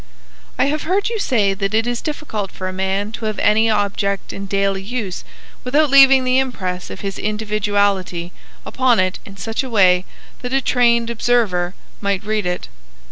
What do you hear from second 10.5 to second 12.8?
a trained observer might read it.